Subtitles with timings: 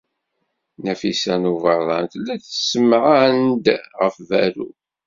[0.83, 3.65] Nafisa n Ubeṛṛan tella tessemɛan-d
[4.01, 4.69] ɣef berru.